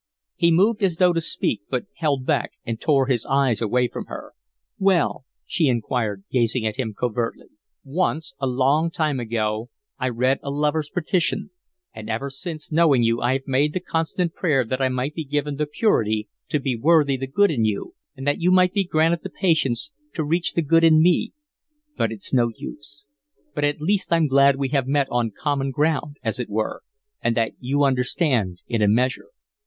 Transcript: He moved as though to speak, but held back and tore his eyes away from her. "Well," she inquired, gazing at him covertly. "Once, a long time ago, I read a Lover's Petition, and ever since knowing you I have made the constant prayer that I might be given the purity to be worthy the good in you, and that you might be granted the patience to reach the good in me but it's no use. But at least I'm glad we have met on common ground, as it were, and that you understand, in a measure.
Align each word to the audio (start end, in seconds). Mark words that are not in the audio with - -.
He 0.35 0.49
moved 0.49 0.81
as 0.81 0.95
though 0.97 1.13
to 1.13 1.21
speak, 1.21 1.61
but 1.69 1.85
held 1.97 2.25
back 2.25 2.53
and 2.65 2.81
tore 2.81 3.05
his 3.05 3.23
eyes 3.27 3.61
away 3.61 3.87
from 3.87 4.05
her. 4.05 4.33
"Well," 4.79 5.25
she 5.45 5.67
inquired, 5.67 6.23
gazing 6.31 6.65
at 6.65 6.77
him 6.77 6.95
covertly. 6.99 7.49
"Once, 7.83 8.33
a 8.39 8.47
long 8.47 8.89
time 8.89 9.19
ago, 9.19 9.69
I 9.99 10.09
read 10.09 10.39
a 10.41 10.49
Lover's 10.49 10.89
Petition, 10.89 11.51
and 11.93 12.09
ever 12.09 12.31
since 12.31 12.71
knowing 12.71 13.03
you 13.03 13.21
I 13.21 13.33
have 13.33 13.45
made 13.45 13.73
the 13.73 13.79
constant 13.79 14.33
prayer 14.33 14.65
that 14.65 14.81
I 14.81 14.89
might 14.89 15.13
be 15.13 15.23
given 15.23 15.57
the 15.57 15.67
purity 15.67 16.27
to 16.49 16.59
be 16.59 16.75
worthy 16.75 17.15
the 17.15 17.27
good 17.27 17.51
in 17.51 17.63
you, 17.63 17.93
and 18.17 18.25
that 18.25 18.41
you 18.41 18.49
might 18.49 18.73
be 18.73 18.83
granted 18.85 19.19
the 19.21 19.29
patience 19.29 19.91
to 20.15 20.23
reach 20.23 20.53
the 20.53 20.63
good 20.63 20.83
in 20.83 20.99
me 20.99 21.31
but 21.95 22.11
it's 22.11 22.33
no 22.33 22.49
use. 22.57 23.05
But 23.53 23.65
at 23.65 23.79
least 23.79 24.11
I'm 24.11 24.25
glad 24.25 24.55
we 24.55 24.69
have 24.69 24.87
met 24.87 25.05
on 25.11 25.29
common 25.29 25.69
ground, 25.69 26.17
as 26.23 26.39
it 26.39 26.49
were, 26.49 26.81
and 27.21 27.37
that 27.37 27.51
you 27.59 27.83
understand, 27.83 28.63
in 28.67 28.81
a 28.81 28.87
measure. 28.87 29.27